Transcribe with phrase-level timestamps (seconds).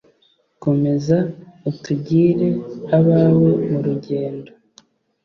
[0.63, 1.17] komeza
[1.69, 2.47] utugire
[2.97, 4.49] abawe mu rugendo